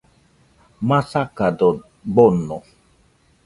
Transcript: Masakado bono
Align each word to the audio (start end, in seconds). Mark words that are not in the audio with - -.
Masakado 0.89 1.69
bono 2.01 2.57